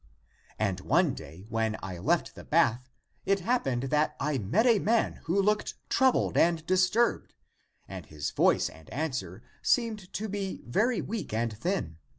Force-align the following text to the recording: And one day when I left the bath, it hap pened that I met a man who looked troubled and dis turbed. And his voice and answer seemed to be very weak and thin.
And 0.57 0.79
one 0.79 1.13
day 1.13 1.45
when 1.47 1.77
I 1.83 1.99
left 1.99 2.33
the 2.33 2.43
bath, 2.43 2.89
it 3.23 3.41
hap 3.41 3.65
pened 3.65 3.91
that 3.91 4.15
I 4.19 4.39
met 4.39 4.65
a 4.65 4.79
man 4.79 5.17
who 5.25 5.39
looked 5.39 5.75
troubled 5.91 6.35
and 6.37 6.65
dis 6.65 6.89
turbed. 6.89 7.35
And 7.87 8.07
his 8.07 8.31
voice 8.31 8.67
and 8.67 8.89
answer 8.89 9.43
seemed 9.61 10.11
to 10.13 10.27
be 10.27 10.63
very 10.65 11.01
weak 11.01 11.35
and 11.35 11.55
thin. 11.55 11.97